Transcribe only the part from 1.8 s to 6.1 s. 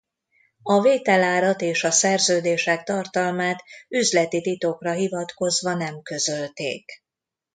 a szerződések tartalmát üzleti titokra hivatkozva nem